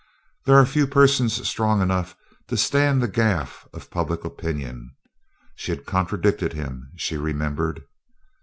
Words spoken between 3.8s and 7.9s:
public opinion." She had contradicted him, she remembered.